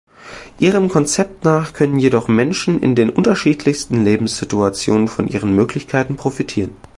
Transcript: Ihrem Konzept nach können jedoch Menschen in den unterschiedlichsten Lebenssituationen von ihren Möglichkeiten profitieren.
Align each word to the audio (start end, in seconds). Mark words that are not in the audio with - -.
Ihrem 0.57 0.89
Konzept 0.89 1.43
nach 1.45 1.73
können 1.73 1.99
jedoch 1.99 2.27
Menschen 2.27 2.81
in 2.81 2.95
den 2.95 3.11
unterschiedlichsten 3.11 4.03
Lebenssituationen 4.03 5.07
von 5.07 5.27
ihren 5.27 5.53
Möglichkeiten 5.53 6.15
profitieren. 6.15 6.75